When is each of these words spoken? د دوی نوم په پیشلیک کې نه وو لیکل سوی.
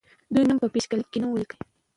د 0.03 0.03
دوی 0.33 0.43
نوم 0.47 0.57
په 0.63 0.67
پیشلیک 0.73 1.07
کې 1.11 1.19
نه 1.21 1.27
وو 1.27 1.39
لیکل 1.41 1.57
سوی. 1.61 1.69